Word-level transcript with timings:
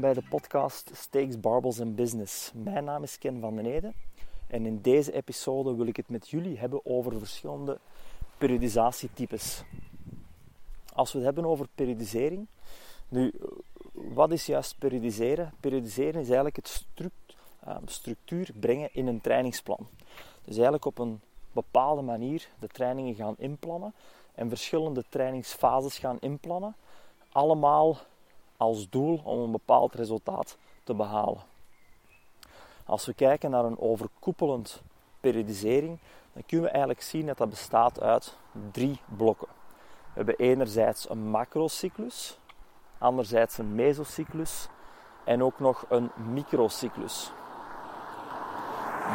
En 0.00 0.06
bij 0.06 0.22
de 0.22 0.28
podcast 0.28 0.90
Steaks, 0.94 1.40
Barbels 1.40 1.80
and 1.80 1.96
Business. 1.96 2.50
Mijn 2.54 2.84
naam 2.84 3.02
is 3.02 3.18
Ken 3.18 3.40
van 3.40 3.56
den 3.56 3.66
Ede 3.66 3.92
en 4.46 4.66
in 4.66 4.80
deze 4.80 5.12
episode 5.12 5.74
wil 5.74 5.86
ik 5.86 5.96
het 5.96 6.08
met 6.08 6.28
jullie 6.28 6.58
hebben 6.58 6.80
over 6.86 7.18
verschillende 7.18 7.78
periodisatietypes. 8.38 9.62
Als 10.92 11.12
we 11.12 11.18
het 11.18 11.26
hebben 11.26 11.44
over 11.44 11.66
periodisering, 11.74 12.46
nu, 13.08 13.32
wat 13.92 14.32
is 14.32 14.46
juist 14.46 14.78
periodiseren? 14.78 15.52
Periodiseren 15.60 16.20
is 16.20 16.26
eigenlijk 16.26 16.56
het 16.56 16.86
ehm, 17.60 17.86
structuur 17.86 18.50
brengen 18.60 18.88
in 18.92 19.06
een 19.06 19.20
trainingsplan. 19.20 19.86
Dus 20.44 20.54
eigenlijk 20.54 20.84
op 20.84 20.98
een 20.98 21.20
bepaalde 21.52 22.02
manier 22.02 22.48
de 22.58 22.68
trainingen 22.68 23.14
gaan 23.14 23.34
inplannen 23.38 23.94
en 24.34 24.48
verschillende 24.48 25.04
trainingsfases 25.08 25.98
gaan 25.98 26.18
inplannen, 26.20 26.74
allemaal 27.32 27.98
als 28.60 28.88
doel 28.88 29.20
om 29.24 29.38
een 29.38 29.50
bepaald 29.50 29.94
resultaat 29.94 30.58
te 30.84 30.94
behalen. 30.94 31.42
Als 32.84 33.06
we 33.06 33.14
kijken 33.14 33.50
naar 33.50 33.64
een 33.64 33.78
overkoepelend 33.78 34.82
periodisering, 35.20 35.98
dan 36.32 36.42
kunnen 36.46 36.66
we 36.66 36.72
eigenlijk 36.72 37.02
zien 37.02 37.26
dat 37.26 37.38
dat 37.38 37.50
bestaat 37.50 38.00
uit 38.00 38.36
drie 38.70 39.00
blokken. 39.16 39.48
We 40.04 40.12
hebben 40.14 40.36
enerzijds 40.38 41.10
een 41.10 41.30
macrocyclus, 41.30 42.38
anderzijds 42.98 43.58
een 43.58 43.74
mesocyclus 43.74 44.68
en 45.24 45.42
ook 45.42 45.58
nog 45.58 45.84
een 45.88 46.10
microcyclus. 46.32 47.30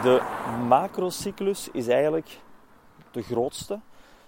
De 0.03 0.21
macrocyclus 0.67 1.69
is 1.71 1.88
eigenlijk 1.88 2.39
de 3.11 3.21
grootste 3.21 3.79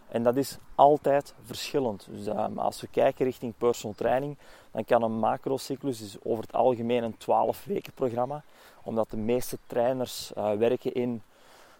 en 0.07 0.23
dat 0.23 0.35
is 0.35 0.57
altijd 0.75 1.33
verschillend. 1.45 2.07
Dus 2.09 2.27
uh, 2.27 2.45
als 2.55 2.81
we 2.81 2.87
kijken 2.87 3.25
richting 3.25 3.53
personal 3.57 3.95
training, 3.95 4.37
dan 4.71 4.85
kan 4.85 5.03
een 5.03 5.19
macrocyclus 5.19 5.99
dus 5.99 6.17
over 6.23 6.43
het 6.43 6.53
algemeen 6.53 7.03
een 7.03 7.17
12 7.17 7.65
weken 7.65 7.93
programma, 7.93 8.43
omdat 8.83 9.09
de 9.09 9.17
meeste 9.17 9.57
trainers 9.67 10.31
uh, 10.37 10.53
werken 10.53 10.93
in 10.93 11.21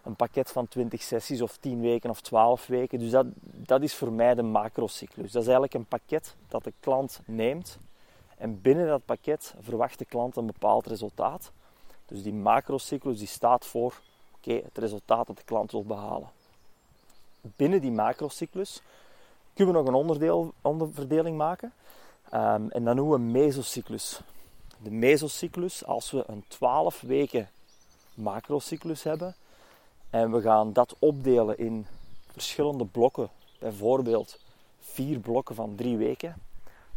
een 0.03 0.15
pakket 0.15 0.51
van 0.51 0.67
20 0.67 1.01
sessies 1.01 1.41
of 1.41 1.57
10 1.57 1.81
weken 1.81 2.09
of 2.09 2.21
12 2.21 2.67
weken. 2.67 2.99
Dus 2.99 3.11
dat, 3.11 3.25
dat 3.41 3.81
is 3.81 3.95
voor 3.95 4.11
mij 4.11 4.35
de 4.35 4.43
macrocyclus. 4.43 5.31
Dat 5.31 5.41
is 5.41 5.47
eigenlijk 5.47 5.73
een 5.73 5.85
pakket 5.85 6.35
dat 6.47 6.63
de 6.63 6.73
klant 6.79 7.19
neemt 7.25 7.79
en 8.37 8.61
binnen 8.61 8.87
dat 8.87 9.05
pakket 9.05 9.55
verwacht 9.59 9.99
de 9.99 10.05
klant 10.05 10.35
een 10.35 10.45
bepaald 10.45 10.87
resultaat. 10.87 11.51
Dus 12.05 12.23
die 12.23 12.33
macrocyclus 12.33 13.17
die 13.17 13.27
staat 13.27 13.65
voor 13.65 14.01
oké, 14.35 14.53
het 14.53 14.77
resultaat 14.77 15.27
dat 15.27 15.37
de 15.37 15.43
klant 15.43 15.71
wil 15.71 15.83
behalen. 15.83 16.29
Binnen 17.55 17.81
die 17.81 17.91
macrocyclus 17.91 18.81
kunnen 19.53 19.73
we 19.73 19.79
nog 19.79 19.89
een 19.89 19.99
onderdeel, 19.99 20.53
onderverdeling 20.61 21.37
maken. 21.37 21.73
Um, 22.33 22.69
en 22.69 22.83
dat 22.83 22.95
noemen 22.95 23.17
we 23.17 23.39
mesocyclus. 23.39 24.19
De 24.83 24.91
mesocyclus, 24.91 25.85
als 25.85 26.11
we 26.11 26.23
een 26.27 26.43
12 26.47 27.01
weken 27.01 27.49
macrocyclus 28.13 29.03
hebben 29.03 29.35
en 30.09 30.31
we 30.31 30.41
gaan 30.41 30.73
dat 30.73 30.95
opdelen 30.99 31.57
in 31.57 31.85
verschillende 32.31 32.85
blokken, 32.85 33.29
bijvoorbeeld 33.59 34.39
vier 34.79 35.19
blokken 35.19 35.55
van 35.55 35.75
drie 35.75 35.97
weken, 35.97 36.35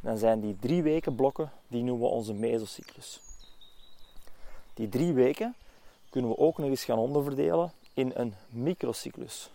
dan 0.00 0.18
zijn 0.18 0.40
die 0.40 0.56
drie 0.60 0.82
weken 0.82 1.14
blokken, 1.14 1.52
die 1.68 1.82
noemen 1.82 2.08
we 2.08 2.14
onze 2.14 2.32
mesocyclus. 2.32 3.20
Die 4.74 4.88
drie 4.88 5.12
weken 5.12 5.54
kunnen 6.10 6.30
we 6.30 6.38
ook 6.38 6.58
nog 6.58 6.68
eens 6.68 6.84
gaan 6.84 6.98
onderverdelen 6.98 7.72
in 7.94 8.12
een 8.14 8.34
microcyclus. 8.48 9.50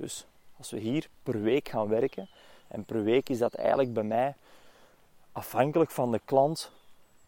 Dus 0.00 0.26
als 0.56 0.70
we 0.70 0.78
hier 0.78 1.08
per 1.22 1.42
week 1.42 1.68
gaan 1.68 1.88
werken, 1.88 2.28
en 2.68 2.84
per 2.84 3.04
week 3.04 3.28
is 3.28 3.38
dat 3.38 3.54
eigenlijk 3.54 3.92
bij 3.92 4.02
mij 4.02 4.34
afhankelijk 5.32 5.90
van 5.90 6.12
de 6.12 6.20
klant 6.24 6.70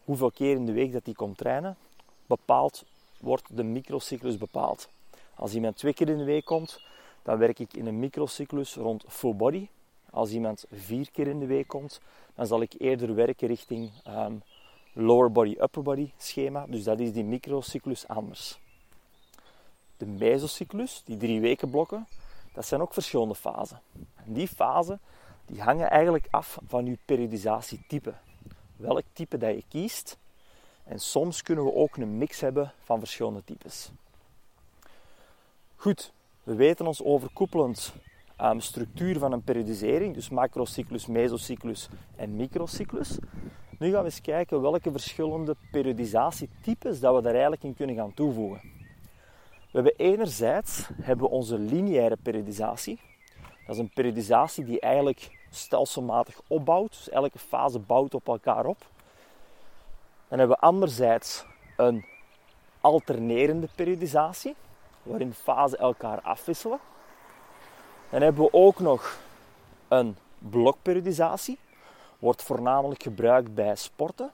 hoeveel 0.03 0.31
keer 0.31 0.55
in 0.55 0.65
de 0.65 0.71
week 0.71 0.91
dat 0.91 1.05
die 1.05 1.15
komt 1.15 1.37
trainen, 1.37 1.77
bepaald 2.25 2.83
wordt 3.19 3.57
de 3.57 3.63
microcyclus 3.63 4.37
bepaald. 4.37 4.89
Als 5.35 5.53
iemand 5.53 5.77
twee 5.77 5.93
keer 5.93 6.09
in 6.09 6.17
de 6.17 6.23
week 6.23 6.45
komt, 6.45 6.81
dan 7.21 7.37
werk 7.37 7.59
ik 7.59 7.73
in 7.73 7.85
een 7.85 7.99
microcyclus 7.99 8.75
rond 8.75 9.03
full 9.07 9.35
body. 9.35 9.67
Als 10.09 10.31
iemand 10.31 10.65
vier 10.71 11.11
keer 11.11 11.27
in 11.27 11.39
de 11.39 11.45
week 11.45 11.67
komt, 11.67 12.01
dan 12.35 12.47
zal 12.47 12.61
ik 12.61 12.73
eerder 12.77 13.15
werken 13.15 13.47
richting 13.47 13.91
um, 14.07 14.43
lower 14.93 15.31
body, 15.31 15.55
upper 15.61 15.81
body 15.81 16.11
schema. 16.17 16.65
Dus 16.67 16.83
dat 16.83 16.99
is 16.99 17.13
die 17.13 17.23
microcyclus 17.23 18.07
anders. 18.07 18.59
De 19.97 20.05
mesocyclus, 20.05 21.01
die 21.05 21.17
drie 21.17 21.41
weken 21.41 21.69
blokken, 21.69 22.07
dat 22.53 22.65
zijn 22.65 22.81
ook 22.81 22.93
verschillende 22.93 23.35
fasen. 23.35 23.81
En 24.15 24.33
die 24.33 24.47
fasen 24.47 24.99
die 25.45 25.61
hangen 25.61 25.89
eigenlijk 25.89 26.27
af 26.29 26.57
van 26.67 26.85
je 26.85 26.97
periodisatietype. 27.05 28.13
Welk 28.75 29.03
type 29.13 29.37
dat 29.37 29.55
je 29.55 29.63
kiest. 29.67 30.17
En 30.83 30.99
soms 30.99 31.41
kunnen 31.41 31.65
we 31.65 31.73
ook 31.73 31.97
een 31.97 32.17
mix 32.17 32.39
hebben 32.39 32.73
van 32.83 32.99
verschillende 32.99 33.43
types. 33.43 33.91
Goed, 35.75 36.13
we 36.43 36.55
weten 36.55 36.87
ons 36.87 37.03
overkoepelend 37.03 37.93
um, 38.41 38.59
structuur 38.59 39.19
van 39.19 39.31
een 39.31 39.43
periodisering, 39.43 40.13
dus 40.13 40.29
macrocyclus, 40.29 41.05
mesocyclus 41.05 41.89
en 42.15 42.35
microcyclus. 42.35 43.17
Nu 43.79 43.91
gaan 43.91 43.99
we 43.99 44.05
eens 44.05 44.21
kijken 44.21 44.61
welke 44.61 44.91
verschillende 44.91 45.55
periodisatietypes 45.71 46.99
dat 46.99 47.15
we 47.15 47.21
daar 47.21 47.31
eigenlijk 47.31 47.63
in 47.63 47.75
kunnen 47.75 47.95
gaan 47.95 48.13
toevoegen. 48.13 48.82
We 49.73 49.79
hebben 49.81 50.05
enerzijds 50.05 50.89
hebben 51.01 51.25
we 51.25 51.31
onze 51.31 51.57
lineaire 51.59 52.17
periodisatie. 52.23 52.99
Dat 53.65 53.75
is 53.75 53.77
een 53.77 53.89
periodisatie 53.93 54.65
die 54.65 54.79
eigenlijk 54.79 55.29
stelselmatig 55.49 56.41
opbouwt. 56.47 56.89
Dus 56.89 57.09
elke 57.09 57.39
fase 57.39 57.79
bouwt 57.79 58.13
op 58.13 58.27
elkaar 58.27 58.65
op. 58.65 58.77
Dan 60.27 60.39
hebben 60.39 60.57
we 60.57 60.63
anderzijds 60.63 61.45
een 61.77 62.05
alternerende 62.81 63.67
periodisatie, 63.75 64.55
waarin 65.03 65.33
fasen 65.33 65.79
elkaar 65.79 66.21
afwisselen. 66.21 66.79
Dan 68.09 68.21
hebben 68.21 68.43
we 68.43 68.53
ook 68.53 68.79
nog 68.79 69.19
een 69.87 70.17
blokperiodisatie, 70.37 71.57
wordt 72.19 72.43
voornamelijk 72.43 73.03
gebruikt 73.03 73.53
bij 73.53 73.75
sporten. 73.75 74.31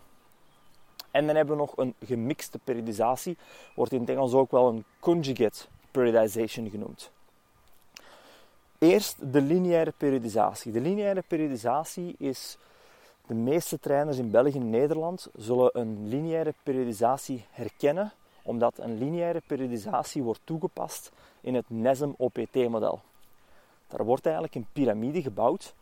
En 1.12 1.25
dan 1.25 1.36
hebben 1.36 1.56
we 1.56 1.62
nog 1.62 1.78
een 1.78 1.96
gemixte 2.06 2.59
periodisatie, 2.64 3.38
wordt 3.75 3.92
in 3.92 4.00
het 4.00 4.09
Engels 4.09 4.34
ook 4.34 4.52
wel 4.52 4.68
een 4.68 4.84
conjugate 5.00 5.66
periodization 5.92 6.70
genoemd. 6.70 7.12
Eerst 8.78 9.31
de 9.31 9.42
lineaire 9.42 9.94
periodisatie. 9.97 10.72
De 10.72 10.81
lineaire 10.81 11.24
periodisatie 11.28 12.16
is 12.18 12.58
de 13.25 13.34
meeste 13.34 13.80
trainers 13.80 14.18
in 14.18 14.31
België 14.31 14.58
en 14.58 14.70
Nederland 14.70 15.28
zullen 15.36 15.70
een 15.74 16.08
lineaire 16.08 16.53
periodisatie 16.64 17.46
herkennen, 17.50 18.12
omdat 18.44 18.78
een 18.78 18.97
lineaire 18.97 19.41
periodisatie 19.47 20.24
wordt 20.24 20.41
toegepast 20.44 21.12
in 21.41 21.56
het 21.56 21.70
NESM 21.70 22.12
OPT-model. 22.18 23.02
Daar 23.88 24.06
wordt 24.06 24.26
eigenlijk 24.26 24.56
een 24.56 24.68
piramide 24.72 25.22
gebouwd 25.22 25.74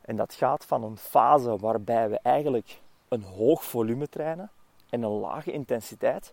en 0.00 0.16
dat 0.16 0.34
gaat 0.34 0.64
van 0.64 0.82
een 0.82 0.96
fase 0.96 1.56
waarbij 1.56 2.08
we 2.08 2.18
eigenlijk 2.22 2.80
een 3.10 3.22
hoog 3.22 3.64
volume 3.64 4.08
trainen 4.08 4.50
en 4.90 5.02
een 5.02 5.10
lage 5.10 5.52
intensiteit, 5.52 6.32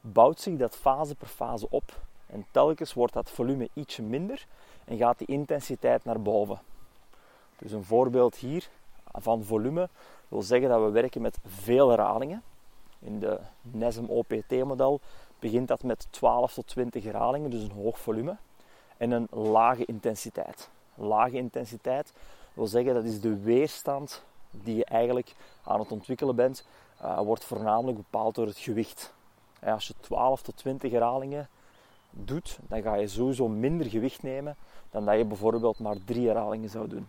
bouwt 0.00 0.40
zich 0.40 0.56
dat 0.56 0.76
fase 0.76 1.14
per 1.14 1.26
fase 1.26 1.66
op. 1.70 2.00
En 2.26 2.46
telkens 2.50 2.94
wordt 2.94 3.12
dat 3.12 3.30
volume 3.30 3.68
ietsje 3.72 4.02
minder 4.02 4.46
en 4.84 4.96
gaat 4.96 5.18
die 5.18 5.26
intensiteit 5.26 6.04
naar 6.04 6.20
boven. 6.20 6.60
Dus 7.58 7.72
een 7.72 7.84
voorbeeld 7.84 8.36
hier 8.36 8.68
van 9.12 9.44
volume 9.44 9.88
wil 10.28 10.42
zeggen 10.42 10.68
dat 10.68 10.82
we 10.82 10.90
werken 10.90 11.22
met 11.22 11.38
veel 11.46 11.88
herhalingen. 11.88 12.42
In 12.98 13.18
de 13.18 13.40
NESM 13.62 14.04
OPT-model 14.04 15.00
begint 15.38 15.68
dat 15.68 15.82
met 15.82 16.06
12 16.10 16.54
tot 16.54 16.66
20 16.66 17.04
herhalingen, 17.04 17.50
dus 17.50 17.62
een 17.62 17.82
hoog 17.82 17.98
volume. 17.98 18.36
En 18.96 19.10
een 19.10 19.26
lage 19.30 19.84
intensiteit. 19.84 20.70
Lage 20.94 21.36
intensiteit 21.36 22.12
wil 22.54 22.66
zeggen 22.66 22.94
dat 22.94 23.04
is 23.04 23.20
de 23.20 23.40
weerstand 23.40 24.24
die 24.50 24.76
je 24.76 24.84
eigenlijk 24.84 25.34
aan 25.64 25.80
het 25.80 25.92
ontwikkelen 25.92 26.36
bent, 26.36 26.66
uh, 27.02 27.20
wordt 27.20 27.44
voornamelijk 27.44 27.96
bepaald 27.96 28.34
door 28.34 28.46
het 28.46 28.58
gewicht. 28.58 29.12
als 29.62 29.86
je 29.86 29.94
12 30.00 30.42
tot 30.42 30.56
20 30.56 30.90
herhalingen 30.90 31.48
doet, 32.10 32.58
dan 32.68 32.82
ga 32.82 32.94
je 32.94 33.08
sowieso 33.08 33.48
minder 33.48 33.86
gewicht 33.86 34.22
nemen 34.22 34.56
dan 34.90 35.04
dat 35.04 35.16
je 35.16 35.24
bijvoorbeeld 35.24 35.78
maar 35.78 35.96
drie 36.04 36.26
herhalingen 36.26 36.70
zou 36.70 36.88
doen. 36.88 37.08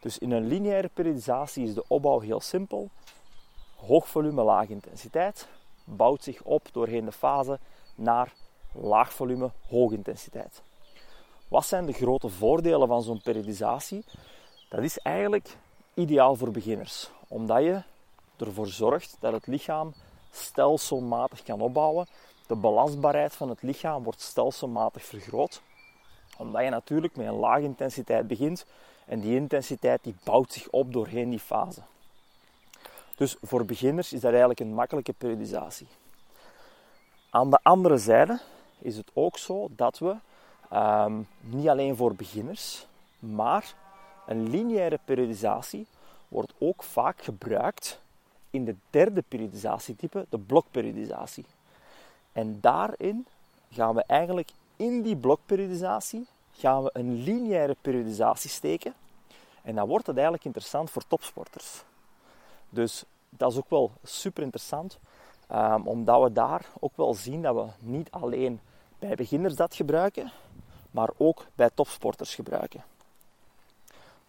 Dus 0.00 0.18
in 0.18 0.30
een 0.30 0.46
lineaire 0.46 0.90
periodisatie 0.94 1.64
is 1.64 1.74
de 1.74 1.84
opbouw 1.88 2.20
heel 2.20 2.40
simpel. 2.40 2.90
Hoog 3.76 4.08
volume, 4.08 4.42
lage 4.42 4.72
intensiteit. 4.72 5.48
Bouwt 5.84 6.22
zich 6.22 6.42
op 6.42 6.68
doorheen 6.72 7.04
de 7.04 7.12
fase 7.12 7.58
naar 7.94 8.32
laag 8.72 9.12
volume, 9.12 9.50
hoge 9.68 9.94
intensiteit. 9.94 10.62
Wat 11.48 11.66
zijn 11.66 11.86
de 11.86 11.92
grote 11.92 12.28
voordelen 12.28 12.88
van 12.88 13.02
zo'n 13.02 13.20
periodisatie? 13.22 14.04
Dat 14.68 14.82
is 14.82 14.98
eigenlijk 14.98 15.56
ideaal 15.96 16.36
voor 16.36 16.50
beginners, 16.50 17.10
omdat 17.28 17.62
je 17.62 17.82
ervoor 18.36 18.66
zorgt 18.66 19.16
dat 19.20 19.32
het 19.32 19.46
lichaam 19.46 19.94
stelselmatig 20.30 21.42
kan 21.42 21.60
opbouwen. 21.60 22.06
De 22.46 22.56
belastbaarheid 22.56 23.34
van 23.34 23.48
het 23.48 23.62
lichaam 23.62 24.02
wordt 24.02 24.20
stelselmatig 24.20 25.04
vergroot, 25.04 25.62
omdat 26.36 26.62
je 26.62 26.70
natuurlijk 26.70 27.16
met 27.16 27.26
een 27.26 27.38
lage 27.38 27.62
intensiteit 27.62 28.26
begint 28.26 28.66
en 29.04 29.20
die 29.20 29.36
intensiteit 29.36 30.04
die 30.04 30.14
bouwt 30.24 30.52
zich 30.52 30.68
op 30.68 30.92
doorheen 30.92 31.30
die 31.30 31.38
fase. 31.38 31.80
Dus 33.16 33.36
voor 33.42 33.64
beginners 33.64 34.12
is 34.12 34.20
dat 34.20 34.30
eigenlijk 34.30 34.60
een 34.60 34.74
makkelijke 34.74 35.12
periodisatie. 35.12 35.86
Aan 37.30 37.50
de 37.50 37.58
andere 37.62 37.98
zijde 37.98 38.40
is 38.78 38.96
het 38.96 39.10
ook 39.12 39.38
zo 39.38 39.68
dat 39.70 39.98
we 39.98 40.16
ehm, 40.70 41.20
niet 41.40 41.68
alleen 41.68 41.96
voor 41.96 42.14
beginners, 42.14 42.86
maar 43.18 43.74
een 44.26 44.50
lineaire 44.50 44.98
periodisatie 45.04 45.86
wordt 46.28 46.52
ook 46.58 46.82
vaak 46.82 47.22
gebruikt 47.22 48.00
in 48.50 48.64
de 48.64 48.74
derde 48.90 49.22
periodisatietype, 49.28 50.26
de 50.28 50.38
blokperiodisatie. 50.38 51.44
En 52.32 52.60
daarin 52.60 53.26
gaan 53.70 53.94
we 53.94 54.04
eigenlijk 54.06 54.50
in 54.76 55.02
die 55.02 55.16
blokperiodisatie 55.16 56.26
gaan 56.52 56.82
we 56.82 56.90
een 56.92 57.22
lineaire 57.22 57.76
periodisatie 57.80 58.50
steken. 58.50 58.94
En 59.62 59.74
dan 59.74 59.88
wordt 59.88 60.06
het 60.06 60.16
eigenlijk 60.16 60.44
interessant 60.44 60.90
voor 60.90 61.02
topsporters. 61.06 61.82
Dus 62.68 63.04
dat 63.28 63.52
is 63.52 63.58
ook 63.58 63.70
wel 63.70 63.90
super 64.02 64.42
interessant, 64.42 64.98
um, 65.52 65.86
omdat 65.86 66.22
we 66.22 66.32
daar 66.32 66.66
ook 66.80 66.96
wel 66.96 67.14
zien 67.14 67.42
dat 67.42 67.54
we 67.54 67.66
niet 67.78 68.10
alleen 68.10 68.60
bij 68.98 69.14
beginners 69.14 69.54
dat 69.54 69.74
gebruiken, 69.74 70.32
maar 70.90 71.10
ook 71.16 71.46
bij 71.54 71.70
topsporters 71.74 72.34
gebruiken. 72.34 72.84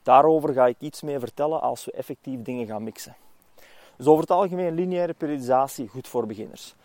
Daarover 0.07 0.53
ga 0.53 0.67
ik 0.67 0.79
iets 0.79 1.01
meer 1.01 1.19
vertellen 1.19 1.61
als 1.61 1.85
we 1.85 1.91
effectief 1.91 2.41
dingen 2.41 2.65
gaan 2.65 2.83
mixen. 2.83 3.15
Dus 3.95 4.07
over 4.07 4.21
het 4.21 4.31
algemeen 4.31 4.73
lineaire 4.73 5.13
periodisatie 5.13 5.87
goed 5.87 6.07
voor 6.07 6.25
beginners. 6.25 6.75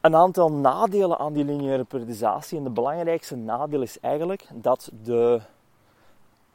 Een 0.00 0.16
aantal 0.16 0.52
nadelen 0.52 1.18
aan 1.18 1.32
die 1.32 1.44
lineaire 1.44 1.84
periodisatie. 1.84 2.58
En 2.58 2.64
de 2.64 2.70
belangrijkste 2.70 3.36
nadeel 3.36 3.82
is 3.82 4.00
eigenlijk 4.00 4.48
dat 4.54 4.90
de 5.02 5.40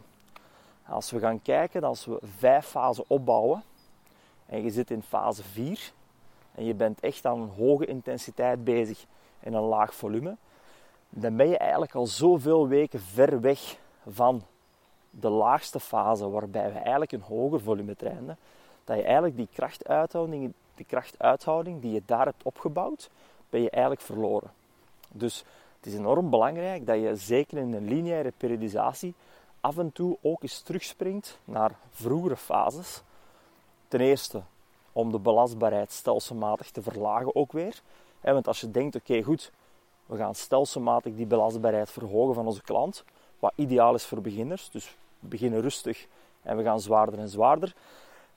Als 0.87 1.11
we 1.11 1.19
gaan 1.19 1.43
kijken, 1.43 1.85
als 1.85 2.05
we 2.05 2.19
vijf 2.23 2.67
fasen 2.67 3.05
opbouwen 3.06 3.62
en 4.46 4.62
je 4.62 4.70
zit 4.70 4.90
in 4.90 5.02
fase 5.02 5.43
4 5.43 5.93
en 6.58 6.64
je 6.64 6.75
bent 6.75 7.00
echt 7.00 7.26
aan 7.26 7.40
een 7.40 7.52
hoge 7.56 7.87
intensiteit 7.87 8.64
bezig 8.64 9.05
en 9.40 9.52
een 9.52 9.62
laag 9.62 9.94
volume, 9.94 10.37
dan 11.08 11.37
ben 11.37 11.49
je 11.49 11.58
eigenlijk 11.58 11.94
al 11.94 12.06
zoveel 12.06 12.69
weken 12.69 13.00
ver 13.00 13.40
weg 13.40 13.76
van 14.06 14.43
de 15.10 15.28
laagste 15.28 15.81
fase, 15.81 16.31
waarbij 16.31 16.72
we 16.72 16.78
eigenlijk 16.78 17.12
een 17.12 17.20
hoger 17.20 17.60
volume 17.60 17.96
trainen, 17.96 18.37
dat 18.84 18.96
je 18.96 19.02
eigenlijk 19.02 19.37
die 19.37 19.49
krachtuithouding, 19.52 20.52
die 20.75 20.87
krachtuithouding 20.87 21.81
die 21.81 21.93
je 21.93 22.02
daar 22.06 22.25
hebt 22.25 22.43
opgebouwd, 22.43 23.11
ben 23.50 23.62
je 23.62 23.70
eigenlijk 23.70 24.02
verloren. 24.02 24.50
Dus 25.08 25.44
het 25.76 25.87
is 25.87 25.94
enorm 25.94 26.31
belangrijk 26.31 26.87
dat 26.87 27.00
je 27.00 27.16
zeker 27.16 27.58
in 27.58 27.72
een 27.72 27.88
lineaire 27.88 28.32
periodisatie 28.37 29.14
af 29.61 29.78
en 29.78 29.93
toe 29.93 30.16
ook 30.22 30.43
eens 30.43 30.61
terugspringt 30.61 31.38
naar 31.44 31.78
vroegere 31.90 32.37
fases. 32.37 33.02
Ten 33.88 34.00
eerste 34.00 34.43
om 34.98 35.12
de 35.12 35.18
belastbaarheid 35.18 35.92
stelselmatig 35.92 36.70
te 36.70 36.82
verlagen 36.82 37.34
ook 37.34 37.52
weer. 37.52 37.80
Want 38.20 38.46
als 38.46 38.60
je 38.60 38.70
denkt, 38.70 38.96
oké 38.96 39.22
goed, 39.22 39.52
we 40.06 40.16
gaan 40.16 40.34
stelselmatig 40.34 41.14
die 41.14 41.26
belastbaarheid 41.26 41.90
verhogen 41.90 42.34
van 42.34 42.46
onze 42.46 42.62
klant, 42.62 43.04
wat 43.38 43.52
ideaal 43.54 43.94
is 43.94 44.04
voor 44.04 44.20
beginners. 44.20 44.70
Dus 44.70 44.96
we 45.18 45.28
beginnen 45.28 45.60
rustig 45.60 46.06
en 46.42 46.56
we 46.56 46.62
gaan 46.62 46.80
zwaarder 46.80 47.18
en 47.18 47.28
zwaarder. 47.28 47.74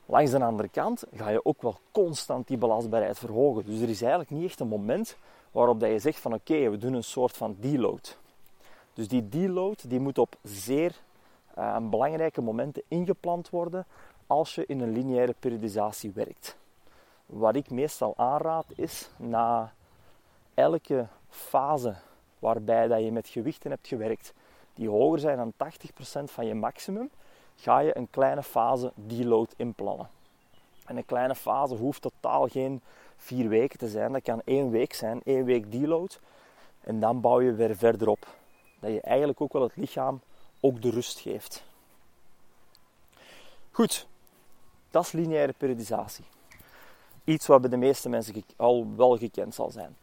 Langs 0.06 0.32
de 0.32 0.44
andere 0.44 0.70
kant 0.70 1.04
ga 1.16 1.30
je 1.30 1.46
ook 1.46 1.62
wel 1.62 1.80
constant 1.92 2.48
die 2.48 2.58
belastbaarheid 2.58 3.18
verhogen. 3.20 3.66
Dus 3.66 3.82
er 3.82 3.90
is 3.90 4.02
eigenlijk 4.02 4.32
niet 4.32 4.46
echt 4.46 4.60
een 4.60 4.68
moment 4.68 5.18
waarop 5.52 5.80
dat 5.80 5.90
je 5.90 6.00
zegt 6.00 6.20
van 6.20 6.34
oké, 6.34 6.70
we 6.70 6.78
doen 6.78 6.94
een 6.94 7.04
soort 7.04 7.38
van 7.38 7.56
deload. 7.60 8.18
Dus 8.94 9.08
die 9.08 9.30
deload 9.30 9.90
die 9.90 10.00
moet 10.00 10.18
op 10.18 10.36
zeer 10.44 10.96
uh, 11.58 11.78
belangrijke 11.90 12.42
momenten 12.42 12.84
ingepland 12.88 13.50
worden 13.50 13.86
als 14.28 14.56
je 14.56 14.66
in 14.66 14.80
een 14.80 14.92
lineaire 14.92 15.36
periodisatie 15.40 16.12
werkt. 16.12 16.58
Wat 17.26 17.56
ik 17.56 17.70
meestal 17.70 18.14
aanraad 18.18 18.66
is 18.76 19.10
na 19.18 19.74
elke 20.54 21.08
fase 21.30 21.96
waarbij 22.40 22.88
dat 22.88 23.04
je 23.04 23.12
met 23.12 23.28
gewichten 23.28 23.72
hebt 23.72 23.88
gewerkt 23.88 24.34
die 24.74 24.90
hoger 24.90 25.20
zijn 25.20 25.38
dan 25.38 25.54
80% 26.22 26.24
van 26.24 26.46
je 26.46 26.54
maximum, 26.54 27.10
ga 27.56 27.80
je 27.80 27.98
een 27.98 28.10
kleine 28.10 28.44
fase 28.44 28.92
deload 28.96 29.54
inplannen. 29.58 30.10
En 30.86 30.98
een 30.98 31.06
kleine 31.06 31.36
fase 31.36 31.76
hoeft 31.76 32.02
totaal 32.02 32.48
geen 32.48 32.82
vier 33.18 33.50
weken 33.50 33.80
te 33.80 33.88
zijn. 33.88 34.12
Dat 34.12 34.22
kan 34.22 34.42
één 34.46 34.70
week 34.70 34.94
zijn, 34.94 35.22
één 35.24 35.46
week 35.46 35.72
deload. 35.72 36.20
En 36.82 37.00
dan 37.00 37.22
bouw 37.22 37.42
je 37.42 37.54
weer 37.54 37.76
verder 37.76 38.08
op. 38.08 38.28
Dat 38.80 38.92
je 38.92 39.02
eigenlijk 39.02 39.42
ook 39.42 39.54
wel 39.54 39.62
het 39.62 39.76
lichaam 39.76 40.22
ook 40.62 40.82
de 40.82 40.90
rust 40.90 41.20
geeft. 41.20 41.64
Goed, 43.72 44.08
dat 44.90 45.06
is 45.06 45.12
lineaire 45.12 45.54
periodisatie. 45.58 46.26
Iets 47.24 47.48
wat 47.48 47.62
bij 47.62 47.70
de 47.70 47.78
meeste 47.78 48.10
mensen 48.10 48.44
al 48.56 48.88
wel 48.96 49.18
gekend 49.18 49.56
zal 49.56 49.72
zijn. 49.72 49.98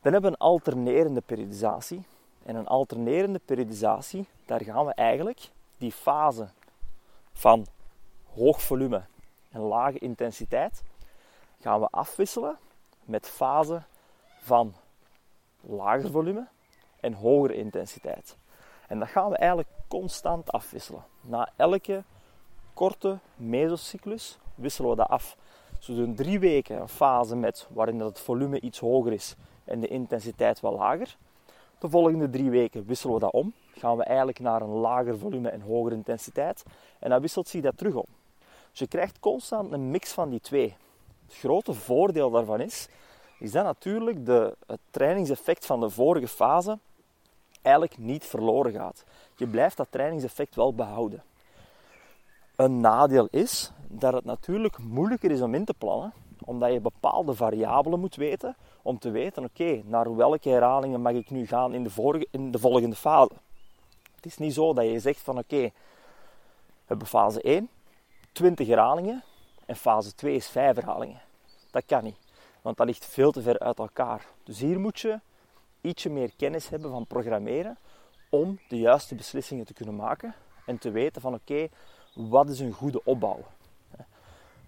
Dan 0.00 0.12
hebben 0.12 0.30
we 0.30 0.36
een 0.36 0.46
alternerende 0.46 1.20
periodisatie. 1.20 2.02
En 2.44 2.56
een 2.56 2.66
alternerende 2.66 3.40
periodisatie, 3.44 4.26
daar 4.46 4.64
gaan 4.64 4.86
we 4.86 4.94
eigenlijk 4.94 5.50
die 5.76 5.92
fase 5.92 6.48
van 7.32 7.66
hoog 8.34 8.62
volume 8.62 9.02
en 9.50 9.60
lage 9.60 9.98
intensiteit, 9.98 10.82
gaan 11.60 11.80
we 11.80 11.88
afwisselen 11.90 12.58
met 13.04 13.28
fase 13.28 13.82
van 14.40 14.74
lager 15.60 16.10
volume 16.10 16.46
en 17.00 17.12
hogere 17.12 17.54
intensiteit. 17.54 18.36
En 18.86 18.98
dat 18.98 19.08
gaan 19.08 19.30
we 19.30 19.36
eigenlijk 19.36 19.68
constant 19.88 20.52
afwisselen. 20.52 21.04
Na 21.20 21.50
elke 21.56 22.04
korte 22.74 23.18
mesocyclus 23.36 24.38
wisselen 24.54 24.90
we 24.90 24.96
dat 24.96 25.08
af. 25.08 25.36
Dus 25.76 25.86
doen 25.86 26.14
drie 26.14 26.38
weken 26.38 26.80
een 26.80 26.88
fase 26.88 27.36
met 27.36 27.66
waarin 27.70 28.00
het 28.00 28.20
volume 28.20 28.60
iets 28.60 28.78
hoger 28.78 29.12
is 29.12 29.34
en 29.64 29.80
de 29.80 29.88
intensiteit 29.88 30.60
wel 30.60 30.72
lager. 30.72 31.16
De 31.78 31.88
volgende 31.88 32.30
drie 32.30 32.50
weken 32.50 32.86
wisselen 32.86 33.14
we 33.14 33.20
dat 33.20 33.32
om. 33.32 33.52
Gaan 33.70 33.96
we 33.96 34.02
eigenlijk 34.04 34.38
naar 34.38 34.62
een 34.62 34.68
lager 34.68 35.18
volume 35.18 35.48
en 35.48 35.60
hogere 35.60 35.94
intensiteit. 35.94 36.64
En 36.98 37.10
dan 37.10 37.20
wisselt 37.20 37.48
zich 37.48 37.62
dat 37.62 37.76
terug 37.76 37.94
om. 37.94 38.06
Dus 38.70 38.78
je 38.78 38.86
krijgt 38.86 39.20
constant 39.20 39.72
een 39.72 39.90
mix 39.90 40.12
van 40.12 40.30
die 40.30 40.40
twee. 40.40 40.76
Het 41.24 41.36
grote 41.36 41.72
voordeel 41.74 42.30
daarvan 42.30 42.60
is, 42.60 42.88
is 43.38 43.52
dat 43.52 43.64
natuurlijk 43.64 44.26
de, 44.26 44.56
het 44.66 44.80
trainingseffect 44.90 45.66
van 45.66 45.80
de 45.80 45.90
vorige 45.90 46.28
fase 46.28 46.78
eigenlijk 47.62 47.98
niet 47.98 48.24
verloren 48.24 48.72
gaat. 48.72 49.04
Je 49.38 49.46
blijft 49.46 49.76
dat 49.76 49.86
trainingseffect 49.90 50.54
wel 50.54 50.74
behouden. 50.74 51.22
Een 52.56 52.80
nadeel 52.80 53.28
is 53.30 53.72
dat 53.86 54.12
het 54.12 54.24
natuurlijk 54.24 54.78
moeilijker 54.78 55.30
is 55.30 55.40
om 55.40 55.54
in 55.54 55.64
te 55.64 55.74
plannen, 55.74 56.12
omdat 56.44 56.72
je 56.72 56.80
bepaalde 56.80 57.34
variabelen 57.34 58.00
moet 58.00 58.16
weten 58.16 58.56
om 58.82 58.98
te 58.98 59.10
weten, 59.10 59.44
oké, 59.44 59.82
naar 59.84 60.16
welke 60.16 60.48
herhalingen 60.48 61.00
mag 61.00 61.12
ik 61.12 61.30
nu 61.30 61.46
gaan 61.46 61.74
in 61.74 61.82
de, 61.82 61.90
vorige, 61.90 62.26
in 62.30 62.50
de 62.50 62.58
volgende 62.58 62.96
fase. 62.96 63.32
Het 64.14 64.26
is 64.26 64.38
niet 64.38 64.54
zo 64.54 64.72
dat 64.72 64.84
je 64.84 65.00
zegt 65.00 65.20
van 65.20 65.38
oké, 65.38 65.60
we 65.60 65.72
hebben 66.84 67.06
fase 67.06 67.42
1, 67.42 67.68
20 68.32 68.66
herhalingen 68.66 69.22
en 69.66 69.76
fase 69.76 70.14
2 70.14 70.34
is 70.34 70.48
5 70.48 70.74
herhalingen. 70.74 71.20
Dat 71.70 71.82
kan 71.86 72.04
niet, 72.04 72.18
want 72.62 72.76
dat 72.76 72.86
ligt 72.86 73.04
veel 73.04 73.32
te 73.32 73.42
ver 73.42 73.58
uit 73.58 73.78
elkaar. 73.78 74.26
Dus 74.44 74.58
hier 74.58 74.80
moet 74.80 75.00
je 75.00 75.20
ietsje 75.80 76.10
meer 76.10 76.30
kennis 76.36 76.68
hebben 76.68 76.90
van 76.90 77.06
programmeren 77.06 77.78
om 78.28 78.58
de 78.68 78.78
juiste 78.78 79.14
beslissingen 79.14 79.64
te 79.64 79.72
kunnen 79.72 79.96
maken 79.96 80.34
en 80.66 80.78
te 80.78 80.90
weten 80.90 81.20
van 81.20 81.34
oké, 81.34 81.68
wat 82.14 82.48
is 82.48 82.60
een 82.60 82.72
goede 82.72 83.04
opbouw. 83.04 83.44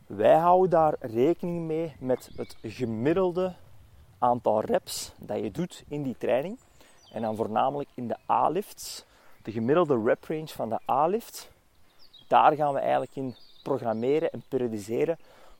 Wij 0.07 0.37
houden 0.37 0.71
daar 0.71 0.95
rekening 1.01 1.67
mee 1.67 1.97
met 1.99 2.31
het 2.37 2.57
gemiddelde 2.63 3.55
aantal 4.19 4.61
reps 4.61 5.13
dat 5.19 5.41
je 5.41 5.51
doet 5.51 5.85
in 5.89 6.03
die 6.03 6.17
training. 6.19 6.59
En 7.13 7.23
dan 7.23 7.37
voornamelijk 7.37 7.89
in 7.95 8.09
de 8.09 8.17
A-lifts. 8.31 9.05
De 9.43 9.53
gemiddelde 9.53 10.03
rep 10.05 10.25
range 10.25 10.47
van 10.47 10.69
de 10.69 10.79
A-lift. 10.91 11.51
Daar 12.29 12.53
gaan 12.53 12.73
we 12.73 12.79
eigenlijk 12.79 13.17
in 13.17 13.35
programmeren 13.63 14.31
en 14.31 14.43
periodiseren 14.49 15.19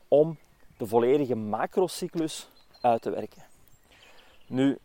om 0.09 0.39
de 0.77 0.87
volledige 0.87 1.35
macrocyclus 1.35 2.51
uit 2.81 3.03
te 3.03 3.11
werken. 3.11 3.43
Nu, 4.47 4.79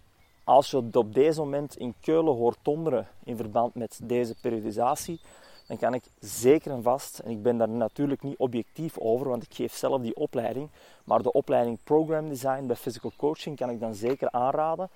als 0.45 0.71
je 0.71 0.83
op 0.91 1.13
deze 1.13 1.39
moment 1.39 1.77
in 1.77 1.95
Keulen 2.01 2.35
hoort 2.35 2.57
tonderen 2.61 3.07
in 3.23 3.35
verband 3.35 3.75
met 3.75 3.99
deze 4.03 4.35
periodisatie, 4.41 5.19
dan 5.67 5.77
kan 5.77 5.93
ik 5.93 6.03
zeker 6.19 6.71
en 6.71 6.83
vast, 6.83 7.19
en 7.19 7.31
ik 7.31 7.43
ben 7.43 7.57
daar 7.57 7.69
natuurlijk 7.69 8.21
niet 8.21 8.37
objectief 8.37 8.97
over, 8.97 9.29
want 9.29 9.43
ik 9.43 9.53
geef 9.53 9.73
zelf 9.73 10.01
die 10.01 10.15
opleiding, 10.15 10.69
maar 11.03 11.21
de 11.21 11.31
opleiding 11.31 11.79
Program 11.83 12.29
Design 12.29 12.65
bij 12.65 12.75
Physical 12.75 13.11
Coaching 13.17 13.57
kan 13.57 13.69
ik 13.69 13.79
dan 13.79 13.95
zeker 13.95 14.31
aanraden, 14.31 14.89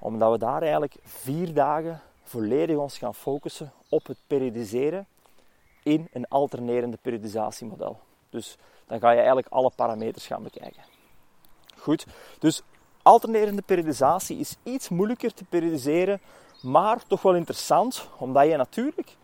omdat 0.00 0.30
we 0.30 0.38
daar 0.38 0.62
eigenlijk 0.62 0.96
vier 1.02 1.54
dagen 1.54 2.00
volledig 2.22 2.76
ons 2.76 2.98
gaan 2.98 3.14
focussen 3.14 3.72
op 3.88 4.06
het 4.06 4.18
periodiseren 4.26 5.06
in 5.82 6.08
een 6.12 6.28
alternerende 6.28 6.98
periodisatiemodel. 7.02 7.98
Dus 8.30 8.56
dan 8.86 9.00
ga 9.00 9.10
je 9.10 9.16
eigenlijk 9.16 9.48
alle 9.48 9.70
parameters 9.76 10.26
gaan 10.26 10.42
bekijken. 10.42 10.82
Goed, 11.76 12.06
dus 12.38 12.62
Alternerende 13.02 13.62
periodisatie 13.62 14.38
is 14.38 14.56
iets 14.62 14.88
moeilijker 14.88 15.34
te 15.34 15.44
periodiseren, 15.44 16.20
maar 16.62 17.06
toch 17.06 17.22
wel 17.22 17.34
interessant, 17.34 18.08
omdat 18.18 18.48
je 18.48 18.56
natuurlijk 18.56 19.16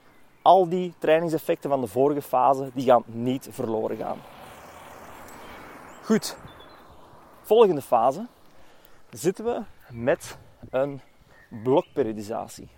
al 0.42 0.68
die 0.68 0.94
trainingseffecten 0.98 1.70
van 1.70 1.80
de 1.80 1.86
vorige 1.86 2.22
fase, 2.22 2.70
die 2.74 2.84
gaan 2.84 3.02
niet 3.06 3.48
verloren 3.50 3.96
gaan. 3.96 4.18
Goed, 6.02 6.36
volgende 7.42 7.82
fase 7.82 8.26
zitten 9.10 9.44
we 9.44 9.62
met 9.90 10.38
een 10.70 11.00
blokperiodisatie. 11.62 12.68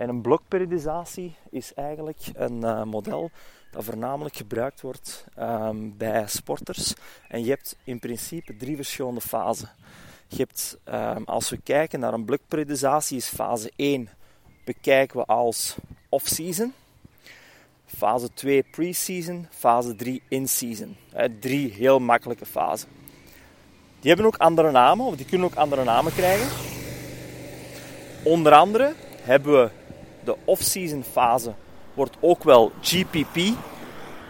En 0.00 0.08
een 0.08 0.20
blokperiodisatie 0.20 1.34
is 1.50 1.74
eigenlijk 1.74 2.18
een 2.32 2.62
uh, 2.62 2.82
model 2.82 3.30
dat 3.70 3.84
voornamelijk 3.84 4.36
gebruikt 4.36 4.80
wordt 4.80 5.24
um, 5.38 5.96
bij 5.96 6.24
sporters. 6.26 6.94
En 7.28 7.44
je 7.44 7.50
hebt 7.50 7.76
in 7.84 7.98
principe 7.98 8.56
drie 8.56 8.76
verschillende 8.76 9.20
fasen. 9.20 9.68
Je 10.26 10.36
hebt, 10.36 10.78
um, 10.88 11.24
als 11.24 11.50
we 11.50 11.56
kijken 11.56 12.00
naar 12.00 12.12
een 12.12 12.24
blokperiodisatie, 12.24 13.16
is 13.16 13.28
fase 13.28 13.72
1 13.76 14.08
bekijken 14.64 15.18
we 15.18 15.24
als 15.24 15.76
off-season. 16.08 16.72
Fase 17.86 18.32
2 18.32 18.62
pre-season, 18.62 19.46
fase 19.50 19.96
3 19.96 20.22
in-season. 20.28 20.96
Drie 21.40 21.72
heel 21.72 21.98
makkelijke 21.98 22.46
fasen. 22.46 22.88
Die 24.00 24.08
hebben 24.08 24.26
ook 24.26 24.36
andere 24.36 24.70
namen, 24.70 25.06
of 25.06 25.16
die 25.16 25.26
kunnen 25.26 25.46
ook 25.46 25.54
andere 25.54 25.84
namen 25.84 26.12
krijgen. 26.12 26.48
Onder 28.24 28.52
andere 28.52 28.94
hebben 29.22 29.52
we 29.52 29.78
de 30.24 30.36
off-season 30.44 31.02
fase, 31.02 31.54
wordt 31.94 32.16
ook 32.20 32.44
wel 32.44 32.72
GPP 32.80 33.56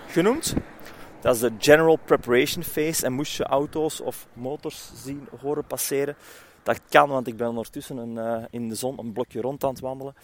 genoemd. 0.09 0.55
Dat 1.21 1.35
is 1.35 1.41
de 1.41 1.53
General 1.59 1.97
Preparation 1.97 2.63
Phase. 2.63 3.05
En 3.05 3.13
moest 3.13 3.37
je 3.37 3.45
auto's 3.45 4.01
of 4.01 4.27
motors 4.33 4.91
zien 4.95 5.29
horen 5.41 5.65
passeren, 5.65 6.17
dat 6.63 6.81
kan, 6.89 7.09
want 7.09 7.27
ik 7.27 7.37
ben 7.37 7.49
ondertussen 7.49 7.97
een, 7.97 8.41
uh, 8.41 8.45
in 8.51 8.69
de 8.69 8.75
zon 8.75 8.99
een 8.99 9.13
blokje 9.13 9.41
rond 9.41 9.65
aan 9.65 9.71
het 9.71 9.81
wandelen. 9.81 10.15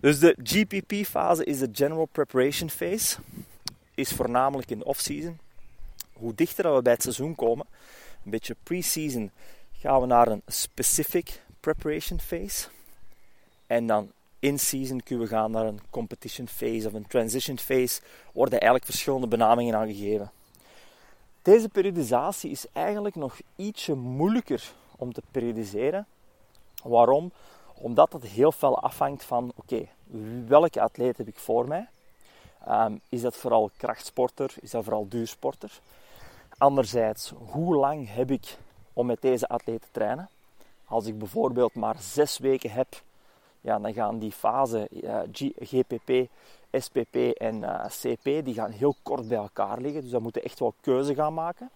Dus 0.00 0.18
de 0.18 0.36
GPP-fase 0.42 1.44
is 1.44 1.58
de 1.58 1.68
General 1.72 2.06
Preparation 2.06 2.70
Phase. 2.70 3.18
Is 3.94 4.12
voornamelijk 4.12 4.70
in 4.70 4.78
de 4.78 4.84
off-season. 4.84 5.38
Hoe 6.12 6.34
dichter 6.34 6.74
we 6.74 6.82
bij 6.82 6.92
het 6.92 7.02
seizoen 7.02 7.34
komen, 7.34 7.66
een 8.24 8.30
beetje 8.30 8.56
pre-season, 8.62 9.30
gaan 9.72 10.00
we 10.00 10.06
naar 10.06 10.28
een 10.28 10.42
Specific 10.46 11.42
Preparation 11.60 12.20
Phase. 12.20 12.68
En 13.66 13.86
dan 13.86 14.12
in-season 14.38 15.02
kunnen 15.02 15.28
we 15.28 15.34
gaan 15.34 15.50
naar 15.50 15.66
een 15.66 15.80
Competition 15.90 16.48
Phase 16.48 16.86
of 16.86 16.92
een 16.92 17.06
Transition 17.06 17.58
Phase. 17.58 18.00
Worden 18.32 18.60
eigenlijk 18.60 18.84
verschillende 18.84 19.26
benamingen 19.26 19.74
aangegeven. 19.74 20.30
Deze 21.42 21.68
periodisatie 21.68 22.50
is 22.50 22.66
eigenlijk 22.72 23.14
nog 23.14 23.36
ietsje 23.56 23.94
moeilijker 23.94 24.72
om 24.96 25.12
te 25.12 25.22
periodiseren. 25.30 26.06
Waarom? 26.82 27.32
Omdat 27.74 28.12
het 28.12 28.24
heel 28.24 28.52
veel 28.52 28.78
afhangt 28.78 29.24
van, 29.24 29.52
oké, 29.56 29.88
welke 30.46 30.80
atleet 30.80 31.16
heb 31.16 31.28
ik 31.28 31.38
voor 31.38 31.68
mij? 31.68 31.88
Um, 32.68 33.00
is 33.08 33.20
dat 33.20 33.36
vooral 33.36 33.70
krachtsporter? 33.76 34.54
Is 34.60 34.70
dat 34.70 34.84
vooral 34.84 35.08
duursporter? 35.08 35.80
Anderzijds, 36.58 37.32
hoe 37.36 37.76
lang 37.76 38.14
heb 38.14 38.30
ik 38.30 38.56
om 38.92 39.06
met 39.06 39.20
deze 39.20 39.48
atleet 39.48 39.82
te 39.82 39.88
trainen? 39.90 40.28
Als 40.84 41.06
ik 41.06 41.18
bijvoorbeeld 41.18 41.74
maar 41.74 41.96
zes 42.00 42.38
weken 42.38 42.70
heb, 42.70 43.02
ja, 43.60 43.78
dan 43.78 43.92
gaan 43.92 44.18
die 44.18 44.32
fasen 44.32 44.88
uh, 44.90 45.20
GPP, 45.58 46.28
SPP 46.72 47.16
en 47.16 47.64
eh, 47.64 47.86
CP 47.86 48.24
die 48.24 48.54
gaan 48.54 48.70
heel 48.70 48.94
kort 49.02 49.28
bij 49.28 49.38
elkaar 49.38 49.80
liggen. 49.80 50.02
Dus 50.02 50.10
dan 50.10 50.22
moeten 50.22 50.42
echt 50.42 50.58
wel 50.58 50.74
keuze 50.80 51.14
gaan 51.14 51.34
maken. 51.34 51.70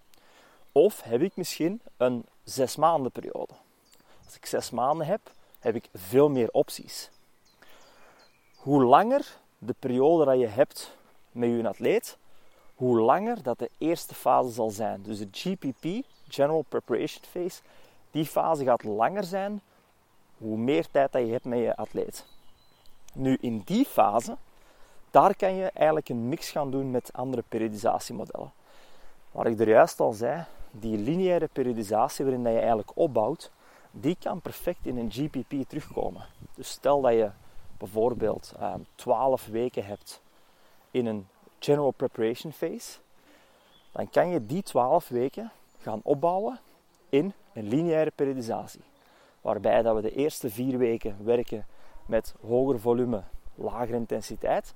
Of 0.71 1.01
heb 1.01 1.21
ik 1.21 1.35
misschien 1.35 1.81
een 1.97 2.25
zes 2.43 2.75
maanden 2.75 3.11
periode. 3.11 3.53
Als 4.25 4.35
ik 4.35 4.45
zes 4.45 4.69
maanden 4.69 5.07
heb, 5.07 5.31
heb 5.59 5.75
ik 5.75 5.89
veel 5.93 6.29
meer 6.29 6.49
opties. 6.51 7.09
Hoe 8.55 8.83
langer 8.83 9.37
de 9.57 9.75
periode 9.79 10.25
dat 10.25 10.39
je 10.39 10.47
hebt 10.47 10.97
met 11.31 11.49
je 11.49 11.67
atleet, 11.67 12.17
hoe 12.75 12.99
langer 12.99 13.43
dat 13.43 13.59
de 13.59 13.69
eerste 13.77 14.15
fase 14.15 14.49
zal 14.49 14.69
zijn. 14.69 15.03
Dus 15.03 15.19
de 15.19 15.27
GPP, 15.31 16.05
General 16.27 16.65
Preparation 16.69 17.23
Phase, 17.29 17.61
die 18.11 18.25
fase 18.25 18.63
gaat 18.63 18.83
langer 18.83 19.23
zijn 19.23 19.61
hoe 20.43 20.57
meer 20.57 20.87
tijd 20.91 21.11
dat 21.11 21.25
je 21.25 21.31
hebt 21.31 21.45
met 21.45 21.59
je 21.59 21.75
atleet. 21.75 22.25
Nu, 23.13 23.37
in 23.41 23.61
die 23.65 23.85
fase, 23.85 24.37
daar 25.11 25.35
kan 25.35 25.55
je 25.55 25.71
eigenlijk 25.73 26.09
een 26.09 26.29
mix 26.29 26.51
gaan 26.51 26.71
doen 26.71 26.91
met 26.91 27.13
andere 27.13 27.43
periodisatiemodellen. 27.49 28.51
Wat 29.31 29.45
ik 29.45 29.59
er 29.59 29.69
juist 29.69 29.99
al 29.99 30.11
zei, 30.11 30.45
die 30.71 30.97
lineaire 30.97 31.49
periodisatie 31.53 32.25
waarin 32.25 32.43
dat 32.43 32.53
je 32.53 32.59
eigenlijk 32.59 32.91
opbouwt, 32.93 33.51
die 33.91 34.17
kan 34.19 34.41
perfect 34.41 34.85
in 34.85 34.97
een 34.97 35.11
GPP 35.11 35.69
terugkomen. 35.69 36.25
Dus 36.55 36.69
stel 36.69 37.01
dat 37.01 37.13
je 37.13 37.29
bijvoorbeeld 37.77 38.53
um, 38.55 38.63
ehm, 38.63 38.79
12 38.95 39.47
weken 39.47 39.85
hebt 39.85 40.21
in 40.91 41.05
een 41.05 41.27
General 41.59 41.91
Preparation 41.91 42.51
Phase, 42.51 42.99
dan 43.91 44.09
kan 44.09 44.29
je 44.29 44.45
die 44.45 44.63
12 44.63 45.07
weken 45.07 45.51
gaan 45.81 45.99
opbouwen 46.03 46.59
in 47.09 47.33
een 47.53 47.67
lineaire 47.67 48.11
periodisatie. 48.15 48.81
Waarbij 49.43 49.81
dat 49.81 49.95
we 49.95 50.01
de 50.01 50.15
eerste 50.15 50.49
vier 50.49 50.77
weken 50.77 51.17
werken 51.23 51.65
met 52.05 52.35
hoger 52.47 52.79
volume, 52.79 53.23
lagere 53.55 53.97
intensiteit. 53.97 54.73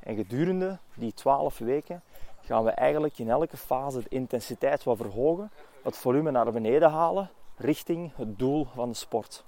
En 0.00 0.16
gedurende 0.16 0.78
die 0.94 1.12
12 1.12 1.58
weken 1.58 2.02
gaan 2.40 2.64
we 2.64 2.70
eigenlijk 2.70 3.18
in 3.18 3.30
elke 3.30 3.56
fase 3.56 4.00
de 4.00 4.08
intensiteit 4.08 4.84
wat 4.84 4.96
verhogen, 4.96 5.50
het 5.82 5.96
volume 5.96 6.30
naar 6.30 6.52
beneden 6.52 6.90
halen 6.90 7.30
richting 7.56 8.12
het 8.16 8.38
doel 8.38 8.66
van 8.74 8.88
de 8.88 8.94
sport. 8.94 9.44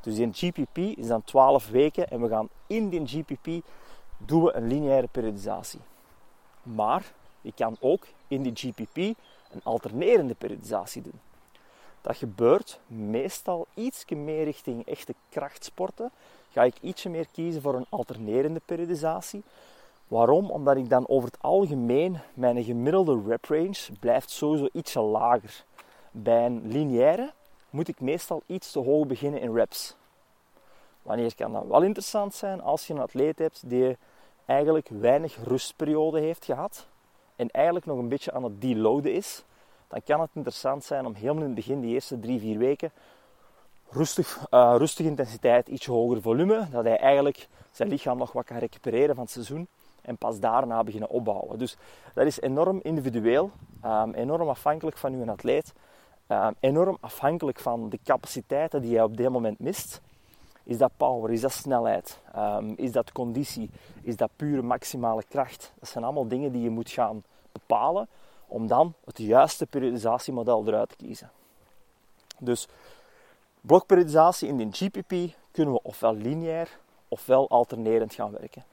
Dus 0.00 0.18
in 0.18 0.34
GPP 0.34 0.78
is 0.78 1.06
dan 1.06 1.22
12 1.24 1.68
weken 1.68 2.08
en 2.08 2.20
we 2.20 2.28
gaan 2.28 2.48
in 2.66 2.88
die 2.88 3.06
GPP 3.06 3.66
doen 4.16 4.42
we 4.42 4.52
een 4.54 4.66
lineaire 4.66 5.08
periodisatie. 5.08 5.80
Maar 6.62 7.12
je 7.40 7.52
kan 7.52 7.76
ook 7.80 8.06
in 8.28 8.42
die 8.42 8.52
GPP 8.54 8.96
een 9.50 9.62
alternerende 9.62 10.34
periodisatie 10.34 11.02
doen. 11.02 11.20
Dat 12.02 12.16
gebeurt 12.16 12.80
meestal 12.86 13.66
iets 13.74 14.04
meer 14.08 14.44
richting 14.44 14.86
echte 14.86 15.14
krachtsporten. 15.28 16.10
Ga 16.50 16.62
ik 16.62 16.74
ietsje 16.80 17.08
meer 17.08 17.26
kiezen 17.32 17.62
voor 17.62 17.74
een 17.74 17.86
alternerende 17.88 18.60
periodisatie. 18.64 19.42
Waarom? 20.08 20.50
Omdat 20.50 20.76
ik 20.76 20.88
dan 20.88 21.08
over 21.08 21.28
het 21.28 21.42
algemeen 21.42 22.18
mijn 22.34 22.64
gemiddelde 22.64 23.22
rep 23.26 23.44
range 23.44 23.78
blijft 24.00 24.30
sowieso 24.30 24.68
ietsje 24.72 25.00
lager. 25.00 25.64
Bij 26.10 26.46
een 26.46 26.66
lineaire 26.66 27.32
moet 27.70 27.88
ik 27.88 28.00
meestal 28.00 28.42
iets 28.46 28.72
te 28.72 28.78
hoog 28.78 29.06
beginnen 29.06 29.40
in 29.40 29.54
reps. 29.54 29.96
Wanneer 31.02 31.34
kan 31.34 31.52
dat 31.52 31.66
wel 31.66 31.82
interessant 31.82 32.34
zijn 32.34 32.60
als 32.60 32.86
je 32.86 32.94
een 32.94 33.00
atleet 33.00 33.38
hebt 33.38 33.62
die 33.68 33.96
eigenlijk 34.44 34.88
weinig 34.88 35.36
rustperiode 35.44 36.20
heeft 36.20 36.44
gehad 36.44 36.86
en 37.36 37.50
eigenlijk 37.50 37.86
nog 37.86 37.98
een 37.98 38.08
beetje 38.08 38.32
aan 38.32 38.44
het 38.44 38.60
deloaden 38.60 39.12
is 39.12 39.44
dan 39.92 40.02
kan 40.04 40.20
het 40.20 40.30
interessant 40.32 40.84
zijn 40.84 41.06
om 41.06 41.14
helemaal 41.14 41.42
in 41.42 41.46
het 41.46 41.54
begin, 41.54 41.80
die 41.80 41.94
eerste 41.94 42.20
drie, 42.20 42.40
vier 42.40 42.58
weken, 42.58 42.90
rustig, 43.90 44.46
uh, 44.50 44.74
rustige 44.76 45.08
intensiteit, 45.08 45.68
iets 45.68 45.86
hoger 45.86 46.22
volume, 46.22 46.66
dat 46.70 46.84
hij 46.84 46.98
eigenlijk 46.98 47.48
zijn 47.70 47.88
lichaam 47.88 48.18
nog 48.18 48.32
wat 48.32 48.44
kan 48.44 48.56
recupereren 48.56 49.14
van 49.14 49.24
het 49.24 49.32
seizoen 49.32 49.66
en 50.02 50.16
pas 50.16 50.40
daarna 50.40 50.84
beginnen 50.84 51.08
opbouwen. 51.08 51.58
Dus 51.58 51.76
dat 52.14 52.26
is 52.26 52.40
enorm 52.40 52.80
individueel, 52.82 53.50
um, 53.84 54.14
enorm 54.14 54.48
afhankelijk 54.48 54.96
van 54.96 55.12
uw 55.12 55.30
atleet, 55.30 55.72
um, 56.28 56.54
enorm 56.60 56.96
afhankelijk 57.00 57.58
van 57.58 57.88
de 57.88 57.98
capaciteiten 58.04 58.82
die 58.82 58.94
hij 58.94 59.04
op 59.04 59.16
dit 59.16 59.28
moment 59.28 59.58
mist. 59.58 60.00
Is 60.64 60.78
dat 60.78 60.90
power? 60.96 61.32
Is 61.32 61.40
dat 61.40 61.52
snelheid? 61.52 62.20
Um, 62.36 62.74
is 62.76 62.92
dat 62.92 63.12
conditie? 63.12 63.70
Is 64.02 64.16
dat 64.16 64.30
pure 64.36 64.62
maximale 64.62 65.22
kracht? 65.28 65.72
Dat 65.78 65.88
zijn 65.88 66.04
allemaal 66.04 66.28
dingen 66.28 66.52
die 66.52 66.62
je 66.62 66.70
moet 66.70 66.90
gaan 66.90 67.22
bepalen 67.52 68.08
om 68.52 68.66
dan 68.66 68.94
het 69.04 69.18
juiste 69.18 69.66
periodisatiemodel 69.66 70.66
eruit 70.66 70.88
te 70.88 70.96
kiezen. 70.96 71.30
Dus 72.38 72.68
blokperiodisatie 73.60 74.48
in 74.48 74.56
de 74.56 74.68
GPP 74.70 75.34
kunnen 75.50 75.74
we 75.74 75.82
ofwel 75.82 76.14
lineair 76.14 76.78
ofwel 77.08 77.48
alternerend 77.48 78.14
gaan 78.14 78.30
werken. 78.30 78.64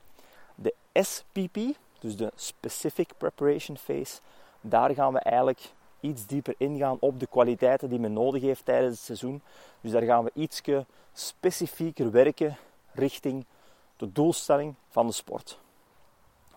De 0.56 0.74
SPP, 0.94 1.58
dus 2.00 2.18
de 2.18 2.32
Specific 2.36 3.10
Preparation 3.18 3.78
Phase, 3.78 4.20
daar 4.62 4.94
gaan 4.94 5.14
we 5.14 5.20
eigenlijk 5.20 5.72
iets 6.00 6.26
dieper 6.26 6.56
ingaan 6.58 6.98
op 7.00 7.20
de 7.20 7.28
kwaliteiten 7.28 7.90
die 7.90 8.00
men 8.00 8.14
nodig 8.14 8.42
heeft 8.42 8.66
tijdens 8.66 8.96
het 8.96 9.06
seizoen. 9.06 9.42
Dus 9.82 9.92
daar 9.92 10.02
gaan 10.02 10.24
we 10.24 10.32
iets 10.34 10.62
specifieker 11.14 12.12
werken 12.12 12.58
richting 12.92 13.46
de 13.98 14.12
doelstelling 14.12 14.76
van 14.90 15.08
de 15.08 15.14
sport. 15.14 15.60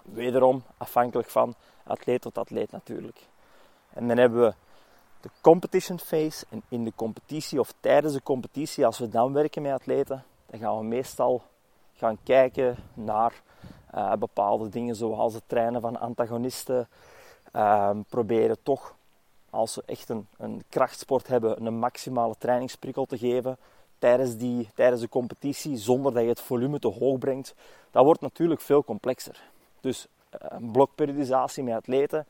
Wederom 0.02 0.62
afhankelijk 0.76 1.30
van 1.30 1.54
atleet 1.84 2.20
tot 2.20 2.38
atleet 2.38 2.70
natuurlijk. 2.70 3.18
En 3.92 4.08
dan 4.08 4.16
hebben 4.18 4.40
we 4.40 4.54
de 5.20 5.30
competition 5.40 5.98
phase. 5.98 6.46
En 6.48 6.62
in 6.68 6.84
de 6.84 6.92
competitie 6.94 7.60
of 7.60 7.74
tijdens 7.80 8.12
de 8.12 8.22
competitie, 8.22 8.86
als 8.86 8.98
we 8.98 9.08
dan 9.08 9.32
werken 9.32 9.62
met 9.62 9.72
atleten, 9.72 10.24
dan 10.46 10.60
gaan 10.60 10.78
we 10.78 10.84
meestal 10.84 11.42
gaan 11.94 12.18
kijken 12.22 12.76
naar 12.94 13.42
uh, 13.94 14.12
bepaalde 14.12 14.68
dingen 14.68 14.94
zoals 14.94 15.34
het 15.34 15.42
trainen 15.46 15.80
van 15.80 16.00
antagonisten. 16.00 16.88
Uh, 17.52 17.90
proberen 18.08 18.56
toch 18.62 18.94
als 19.50 19.72
ze 19.72 19.82
echt 19.86 20.08
een, 20.08 20.26
een 20.38 20.62
krachtsport 20.68 21.26
hebben, 21.26 21.66
een 21.66 21.78
maximale 21.78 22.34
trainingsprikkel 22.38 23.04
te 23.04 23.18
geven 23.18 23.56
tijdens, 23.98 24.36
die, 24.36 24.68
tijdens 24.74 25.00
de 25.00 25.08
competitie, 25.08 25.76
zonder 25.76 26.12
dat 26.12 26.22
je 26.22 26.28
het 26.28 26.40
volume 26.40 26.78
te 26.78 26.88
hoog 26.88 27.18
brengt, 27.18 27.54
dat 27.90 28.04
wordt 28.04 28.20
natuurlijk 28.20 28.60
veel 28.60 28.84
complexer. 28.84 29.42
Dus 29.80 30.06
eh, 30.06 30.21
een 30.38 30.70
blokperiodisatie 30.70 31.62
met 31.62 31.74
atleten, 31.74 32.26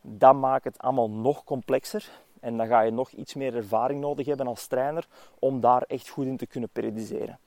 dat 0.00 0.34
maakt 0.34 0.64
het 0.64 0.78
allemaal 0.78 1.10
nog 1.10 1.44
complexer. 1.44 2.10
En 2.40 2.56
dan 2.56 2.66
ga 2.66 2.80
je 2.80 2.90
nog 2.90 3.10
iets 3.10 3.34
meer 3.34 3.56
ervaring 3.56 4.00
nodig 4.00 4.26
hebben 4.26 4.46
als 4.46 4.66
trainer 4.66 5.06
om 5.38 5.60
daar 5.60 5.82
echt 5.82 6.08
goed 6.08 6.26
in 6.26 6.36
te 6.36 6.46
kunnen 6.46 6.68
periodiseren. 6.72 7.38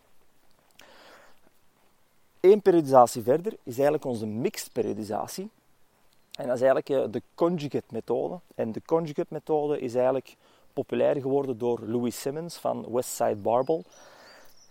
Eén 2.39 2.61
periodisatie 2.61 3.21
verder 3.21 3.53
is 3.63 3.73
eigenlijk 3.73 4.05
onze 4.05 4.25
mixed 4.25 4.71
periodisatie. 4.71 5.49
En 6.31 6.47
dat 6.47 6.55
is 6.55 6.61
eigenlijk 6.61 6.89
eh, 6.89 7.11
de 7.11 7.21
conjugate 7.35 7.85
methode. 7.89 8.39
En 8.55 8.71
de 8.71 8.81
conjugate 8.85 9.33
methode 9.33 9.79
is 9.79 9.93
eigenlijk 9.95 10.35
populair 10.73 11.21
geworden 11.21 11.57
door 11.57 11.79
Louis 11.85 12.21
Simmons 12.21 12.57
van 12.57 12.85
Westside 12.91 13.35
Barbell. 13.35 13.83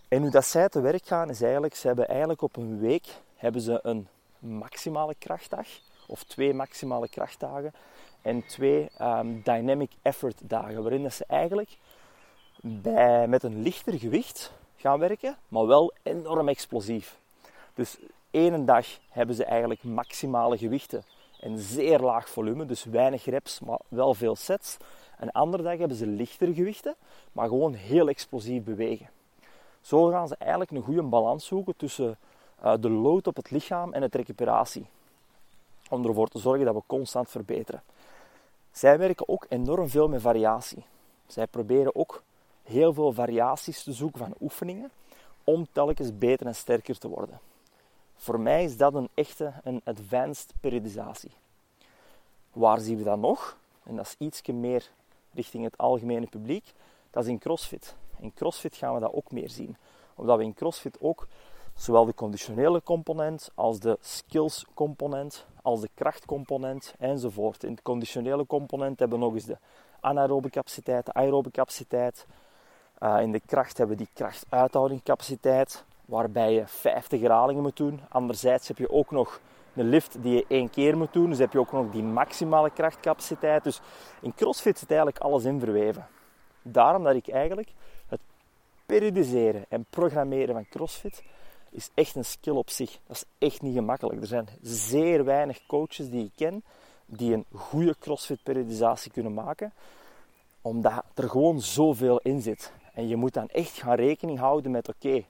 En 0.07 0.21
hoe 0.21 0.31
dat 0.31 0.45
zij 0.45 0.69
te 0.69 0.81
werk 0.81 1.05
gaan 1.05 1.29
is 1.29 1.41
eigenlijk, 1.41 1.75
ze 1.75 1.87
hebben 1.87 2.07
eigenlijk 2.07 2.41
op 2.41 2.55
een 2.57 2.79
week 2.79 3.07
hebben 3.35 3.61
ze 3.61 3.79
een 3.81 4.07
maximale 4.45 5.15
krachtdag 5.19 5.67
of 6.07 6.23
twee 6.23 6.53
maximale 6.53 7.09
krachtdagen 7.09 7.73
en 8.21 8.45
twee 8.45 8.89
um, 9.01 9.41
dynamic 9.43 9.91
effort 10.01 10.49
dagen, 10.49 10.81
waarin 10.81 11.11
ze 11.11 11.25
eigenlijk 11.27 11.77
bij, 12.61 13.27
met 13.27 13.43
een 13.43 13.61
lichter 13.61 13.99
gewicht 13.99 14.53
gaan 14.75 14.99
werken, 14.99 15.37
maar 15.47 15.67
wel 15.67 15.93
enorm 16.03 16.47
explosief. 16.47 17.17
Dus 17.73 17.97
één 18.31 18.65
dag 18.65 18.85
hebben 19.09 19.35
ze 19.35 19.45
eigenlijk 19.45 19.83
maximale 19.83 20.57
gewichten 20.57 21.03
en 21.39 21.57
zeer 21.57 21.99
laag 21.99 22.29
volume, 22.29 22.65
dus 22.65 22.83
weinig 22.83 23.25
reps, 23.25 23.59
maar 23.59 23.79
wel 23.87 24.13
veel 24.13 24.35
sets. 24.35 24.77
Een 25.19 25.31
andere 25.31 25.63
dag 25.63 25.77
hebben 25.77 25.97
ze 25.97 26.07
lichtere 26.07 26.53
gewichten, 26.53 26.95
maar 27.31 27.47
gewoon 27.47 27.73
heel 27.73 28.07
explosief 28.07 28.63
bewegen. 28.63 29.09
Zo 29.81 30.09
gaan 30.09 30.27
ze 30.27 30.35
eigenlijk 30.35 30.71
een 30.71 30.81
goede 30.81 31.03
balans 31.03 31.45
zoeken 31.45 31.75
tussen 31.77 32.17
de 32.73 32.89
load 32.89 33.27
op 33.27 33.35
het 33.35 33.51
lichaam 33.51 33.93
en 33.93 34.01
het 34.01 34.15
recuperatie. 34.15 34.85
Om 35.89 36.05
ervoor 36.05 36.27
te 36.27 36.39
zorgen 36.39 36.65
dat 36.65 36.75
we 36.75 36.81
constant 36.87 37.29
verbeteren. 37.29 37.83
Zij 38.71 38.97
werken 38.97 39.29
ook 39.29 39.45
enorm 39.49 39.89
veel 39.89 40.07
met 40.07 40.21
variatie. 40.21 40.85
Zij 41.27 41.47
proberen 41.47 41.95
ook 41.95 42.23
heel 42.63 42.93
veel 42.93 43.11
variaties 43.13 43.83
te 43.83 43.93
zoeken 43.93 44.19
van 44.19 44.33
oefeningen 44.41 44.91
om 45.43 45.67
telkens 45.71 46.17
beter 46.17 46.47
en 46.47 46.55
sterker 46.55 46.97
te 46.97 47.07
worden. 47.07 47.39
Voor 48.15 48.39
mij 48.39 48.63
is 48.63 48.77
dat 48.77 48.93
een 48.93 49.09
echte 49.13 49.53
een 49.63 49.81
advanced 49.83 50.53
periodisatie. 50.59 51.31
Waar 52.51 52.79
zien 52.79 52.97
we 52.97 53.03
dat 53.03 53.19
nog? 53.19 53.57
En 53.83 53.95
dat 53.95 54.05
is 54.05 54.15
iets 54.17 54.41
meer 54.41 54.89
richting 55.33 55.63
het 55.63 55.77
algemene 55.77 56.27
publiek. 56.27 56.73
Dat 57.11 57.23
is 57.23 57.29
in 57.29 57.39
CrossFit. 57.39 57.95
In 58.19 58.33
CrossFit 58.33 58.75
gaan 58.75 58.93
we 58.93 58.99
dat 58.99 59.13
ook 59.13 59.31
meer 59.31 59.49
zien. 59.49 59.77
Omdat 60.15 60.37
we 60.37 60.43
in 60.43 60.53
CrossFit 60.53 60.97
ook 60.99 61.27
zowel 61.75 62.05
de 62.05 62.13
conditionele 62.13 62.83
component 62.83 63.51
als 63.55 63.79
de 63.79 63.97
skills 64.01 64.65
component, 64.73 65.45
als 65.61 65.81
de 65.81 65.89
krachtcomponent 65.93 66.95
enzovoort. 66.99 67.63
In 67.63 67.75
de 67.75 67.81
conditionele 67.81 68.45
component 68.45 68.99
hebben 68.99 69.19
we 69.19 69.25
nog 69.25 69.33
eens 69.33 69.45
de 69.45 69.57
anaerobe 69.99 70.49
capaciteit, 70.49 71.05
de 71.05 71.13
aerobe 71.13 71.51
capaciteit. 71.51 72.25
Uh, 72.99 73.21
in 73.21 73.31
de 73.31 73.41
kracht 73.45 73.77
hebben 73.77 73.97
we 73.97 74.03
die 74.03 74.13
krachtuithoudingcapaciteit, 74.13 75.83
waarbij 76.05 76.53
je 76.53 76.67
50 76.67 77.21
herhalingen 77.21 77.61
moet 77.61 77.77
doen. 77.77 77.99
Anderzijds 78.09 78.67
heb 78.67 78.77
je 78.77 78.91
ook 78.91 79.11
nog 79.11 79.39
een 79.75 79.89
lift 79.89 80.21
die 80.21 80.35
je 80.35 80.45
één 80.47 80.69
keer 80.69 80.97
moet 80.97 81.13
doen. 81.13 81.29
Dus 81.29 81.39
heb 81.39 81.51
je 81.51 81.59
ook 81.59 81.71
nog 81.71 81.91
die 81.91 82.03
maximale 82.03 82.69
krachtcapaciteit. 82.69 83.63
Dus 83.63 83.81
in 84.21 84.33
CrossFit 84.35 84.79
zit 84.79 84.89
eigenlijk 84.89 85.19
alles 85.19 85.43
in 85.43 85.59
verweven. 85.59 86.07
Daarom 86.61 87.03
dat 87.03 87.15
ik 87.15 87.27
eigenlijk 87.27 87.71
het 88.07 88.19
periodiseren 88.85 89.65
en 89.69 89.85
programmeren 89.89 90.53
van 90.53 90.67
CrossFit 90.69 91.23
is 91.75 91.89
echt 91.93 92.15
een 92.15 92.25
skill 92.25 92.53
op 92.53 92.69
zich. 92.69 92.99
Dat 93.07 93.15
is 93.15 93.47
echt 93.47 93.61
niet 93.61 93.75
gemakkelijk. 93.75 94.21
Er 94.21 94.27
zijn 94.27 94.47
zeer 94.61 95.25
weinig 95.25 95.65
coaches 95.65 96.09
die 96.09 96.25
ik 96.25 96.31
ken 96.35 96.63
die 97.05 97.33
een 97.33 97.45
goede 97.53 97.95
CrossFit 97.99 98.43
periodisatie 98.43 99.11
kunnen 99.11 99.33
maken, 99.33 99.73
omdat 100.61 101.03
er 101.13 101.29
gewoon 101.29 101.61
zoveel 101.61 102.19
in 102.23 102.41
zit. 102.41 102.71
En 102.93 103.07
je 103.07 103.15
moet 103.15 103.33
dan 103.33 103.47
echt 103.47 103.77
gaan 103.77 103.95
rekening 103.95 104.39
houden 104.39 104.71
met 104.71 104.89
oké, 104.89 105.25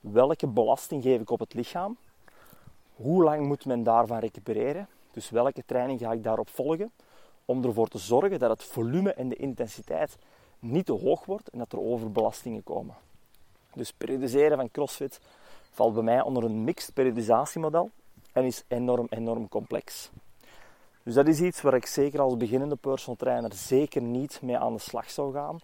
welke 0.00 0.46
belasting 0.46 1.02
geef 1.02 1.20
ik 1.20 1.30
op 1.30 1.38
het 1.38 1.54
lichaam? 1.54 1.96
Hoe 2.94 3.24
lang 3.24 3.46
moet 3.46 3.64
men 3.64 3.82
daarvan 3.82 4.18
recupereren? 4.18 4.88
Dus 5.10 5.30
welke 5.30 5.62
training 5.66 6.00
ga 6.00 6.12
ik 6.12 6.22
daarop 6.22 6.48
volgen? 6.48 6.92
Om 7.44 7.64
ervoor 7.64 7.88
te 7.88 7.98
zorgen 7.98 8.38
dat 8.38 8.50
het 8.50 8.64
volume 8.64 9.12
en 9.12 9.28
de 9.28 9.36
intensiteit 9.36 10.16
niet 10.58 10.86
te 10.86 10.92
hoog 10.92 11.24
wordt 11.24 11.48
en 11.48 11.58
dat 11.58 11.72
er 11.72 11.80
overbelastingen 11.80 12.62
komen. 12.62 12.94
Dus 13.74 13.92
periodiseren 13.92 14.56
van 14.56 14.70
CrossFit 14.70 15.20
valt 15.70 15.94
bij 15.94 16.02
mij 16.02 16.22
onder 16.22 16.44
een 16.44 16.64
mixed 16.64 16.94
periodisatiemodel 16.94 17.90
en 18.32 18.44
is 18.44 18.64
enorm, 18.68 19.06
enorm 19.10 19.48
complex. 19.48 20.10
Dus 21.02 21.14
dat 21.14 21.26
is 21.26 21.40
iets 21.40 21.60
waar 21.60 21.74
ik 21.74 21.86
zeker 21.86 22.20
als 22.20 22.36
beginnende 22.36 22.76
personal 22.76 23.16
trainer 23.16 23.52
zeker 23.54 24.02
niet 24.02 24.42
mee 24.42 24.58
aan 24.58 24.72
de 24.72 24.78
slag 24.80 25.10
zou 25.10 25.32
gaan. 25.32 25.58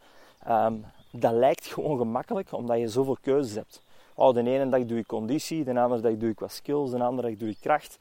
Um, 0.66 0.84
dat 1.10 1.32
lijkt 1.32 1.66
gewoon 1.66 1.98
gemakkelijk 1.98 2.52
omdat 2.52 2.78
je 2.78 2.88
zoveel 2.88 3.18
keuzes 3.20 3.54
hebt. 3.54 3.82
Oh, 4.14 4.34
de 4.34 4.40
ene 4.40 4.68
dag 4.68 4.84
doe 4.84 4.98
ik 4.98 5.06
conditie, 5.06 5.64
de 5.64 5.80
andere 5.80 6.00
dag 6.00 6.16
doe 6.16 6.30
ik 6.30 6.38
wat 6.38 6.52
skills, 6.52 6.90
de 6.90 7.02
andere 7.02 7.28
dag 7.28 7.38
doe 7.38 7.48
ik 7.48 7.56
kracht. 7.60 7.98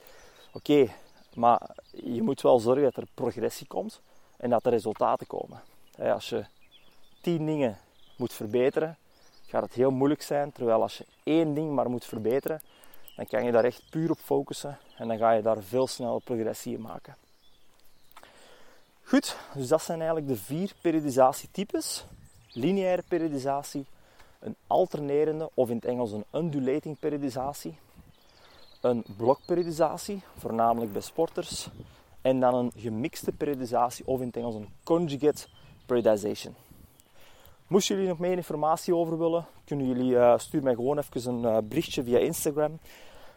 Oké, 0.53 0.87
maar 1.35 1.75
je 1.91 2.21
moet 2.21 2.41
wel 2.41 2.59
zorgen 2.59 2.83
dat 2.83 2.95
er 2.95 3.07
progressie 3.13 3.67
komt 3.67 4.01
en 4.37 4.49
dat 4.49 4.65
er 4.65 4.71
resultaten 4.71 5.27
komen. 5.27 5.61
Als 5.99 6.29
je 6.29 6.45
tien 7.21 7.45
dingen 7.45 7.77
moet 8.15 8.33
verbeteren, 8.33 8.97
gaat 9.53 9.63
het 9.63 9.73
heel 9.73 9.91
moeilijk 9.91 10.21
zijn. 10.21 10.51
Terwijl 10.51 10.81
als 10.81 10.97
je 10.97 11.05
één 11.23 11.53
ding 11.53 11.71
maar 11.71 11.89
moet 11.89 12.05
verbeteren, 12.05 12.61
dan 13.15 13.25
kan 13.27 13.45
je 13.45 13.51
daar 13.51 13.63
echt 13.63 13.83
puur 13.89 14.11
op 14.11 14.17
focussen 14.17 14.77
en 14.97 15.07
dan 15.07 15.17
ga 15.17 15.31
je 15.31 15.41
daar 15.41 15.63
veel 15.63 15.87
sneller 15.87 16.21
progressie 16.21 16.75
in 16.75 16.81
maken. 16.81 17.15
Goed, 19.03 19.37
dus 19.53 19.67
dat 19.67 19.81
zijn 19.81 19.97
eigenlijk 19.97 20.27
de 20.27 20.35
vier 20.35 20.73
periodisatietypes. 20.81 22.05
Lineaire 22.51 23.03
periodisatie, 23.07 23.85
een 24.39 24.55
alternerende 24.67 25.49
of 25.53 25.69
in 25.69 25.75
het 25.75 25.85
Engels 25.85 26.11
een 26.11 26.25
undulating 26.31 26.99
periodisatie, 26.99 27.77
een 28.81 29.03
blokperiodisatie, 29.17 30.21
voornamelijk 30.37 30.91
bij 30.91 31.01
sporters, 31.01 31.67
en 32.21 32.39
dan 32.39 32.55
een 32.55 32.71
gemixte 32.75 33.31
periodisatie 33.31 34.07
of 34.07 34.19
in 34.19 34.27
het 34.27 34.37
Engels 34.37 34.55
een 34.55 34.69
conjugate 34.83 35.47
periodization. 35.85 36.55
Moesten 37.73 37.95
jullie 37.95 38.09
nog 38.09 38.19
meer 38.19 38.37
informatie 38.37 38.95
over 38.95 39.17
willen, 39.17 39.45
kunnen 39.65 39.87
jullie 39.87 40.11
uh, 40.11 40.37
stuur 40.37 40.63
mij 40.63 40.73
gewoon 40.73 40.97
even 40.97 41.33
een 41.33 41.43
uh, 41.43 41.57
berichtje 41.63 42.03
via 42.03 42.17
Instagram. 42.17 42.79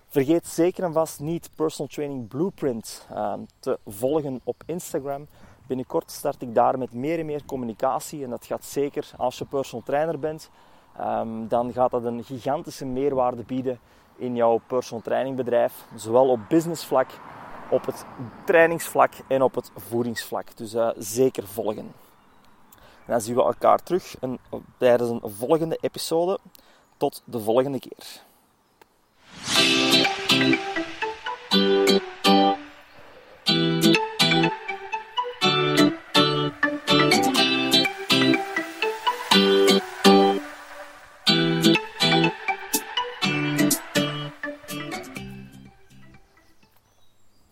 Vergeet 0.06 0.46
zeker 0.46 0.84
en 0.84 0.92
vast 0.92 1.20
niet 1.20 1.50
Personal 1.54 1.92
Training 1.92 2.28
Blueprint 2.28 3.06
uh, 3.12 3.32
te 3.58 3.78
volgen 3.86 4.40
op 4.44 4.62
Instagram. 4.66 5.26
Binnenkort 5.66 6.10
start 6.10 6.42
ik 6.42 6.54
daar 6.54 6.78
met 6.78 6.92
meer 6.92 7.18
en 7.18 7.26
meer 7.26 7.44
communicatie 7.44 8.24
en 8.24 8.30
dat 8.30 8.46
gaat 8.46 8.64
zeker 8.64 9.10
als 9.16 9.38
je 9.38 9.44
personal 9.44 9.84
trainer 9.84 10.18
bent. 10.18 10.50
Um, 11.00 11.48
dan 11.48 11.72
gaat 11.72 11.90
dat 11.90 12.04
een 12.04 12.24
gigantische 12.24 12.86
meerwaarde 12.86 13.42
bieden 13.42 13.78
in 14.16 14.34
jouw 14.34 14.60
personal 14.66 15.02
trainingbedrijf. 15.02 15.86
Zowel 15.94 16.28
op 16.28 16.40
businessvlak, 16.48 17.10
op 17.70 17.86
het 17.86 18.04
trainingsvlak 18.44 19.12
en 19.28 19.42
op 19.42 19.54
het 19.54 19.70
voedingsvlak. 19.76 20.56
Dus 20.56 20.74
uh, 20.74 20.90
zeker 20.96 21.46
volgen 21.46 22.05
dan 23.06 23.20
zien 23.20 23.34
we 23.34 23.42
elkaar 23.42 23.82
terug 23.82 24.14
tijdens 24.78 25.10
een 25.10 25.20
volgende 25.30 25.78
episode. 25.80 26.38
Tot 26.96 27.22
de 27.24 27.40
volgende 27.40 27.78
keer. 27.78 28.24